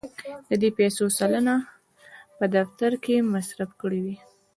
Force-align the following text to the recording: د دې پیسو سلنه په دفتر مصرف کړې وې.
د 0.49 0.51
دې 0.61 0.69
پیسو 0.77 1.03
سلنه 1.17 1.55
په 2.37 2.45
دفتر 2.55 2.91
مصرف 3.33 3.69
کړې 3.81 3.99
وې. 4.05 4.15